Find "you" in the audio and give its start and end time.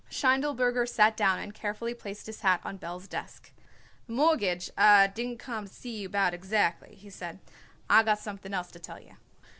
6.01-6.07, 8.99-9.17